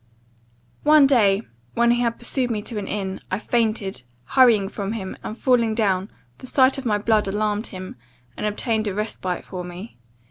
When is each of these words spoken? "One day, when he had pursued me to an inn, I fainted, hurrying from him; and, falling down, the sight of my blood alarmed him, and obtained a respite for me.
"One 0.81 1.05
day, 1.05 1.43
when 1.75 1.91
he 1.91 2.01
had 2.01 2.17
pursued 2.17 2.49
me 2.49 2.63
to 2.63 2.79
an 2.79 2.87
inn, 2.87 3.21
I 3.29 3.37
fainted, 3.37 4.01
hurrying 4.25 4.67
from 4.67 4.93
him; 4.93 5.15
and, 5.23 5.37
falling 5.37 5.75
down, 5.75 6.09
the 6.39 6.47
sight 6.47 6.79
of 6.79 6.87
my 6.87 6.97
blood 6.97 7.27
alarmed 7.27 7.67
him, 7.67 7.97
and 8.35 8.47
obtained 8.47 8.87
a 8.87 8.95
respite 8.95 9.45
for 9.45 9.63
me. 9.63 9.99